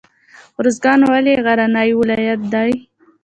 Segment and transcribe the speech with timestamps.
[0.59, 2.71] ارزګان ولې غرنی ولایت دی؟